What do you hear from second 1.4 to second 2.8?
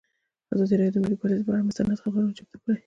پر اړه مستند خپرونه چمتو کړې.